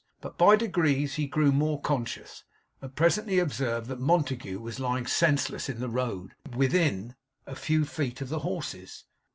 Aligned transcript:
But, 0.19 0.35
by 0.35 0.55
degrees, 0.55 1.13
he 1.13 1.27
grew 1.27 1.51
more 1.51 1.79
conscious, 1.79 2.43
and 2.81 2.95
presently 2.95 3.37
observed 3.37 3.85
that 3.85 3.99
Montague 3.99 4.59
was 4.59 4.79
lying 4.79 5.05
senseless 5.05 5.69
in 5.69 5.79
the 5.79 5.89
road, 5.89 6.33
within 6.55 7.13
a 7.45 7.55
few 7.55 7.85
feet 7.85 8.19
of 8.19 8.29
the 8.29 8.39
horses. 8.39 9.05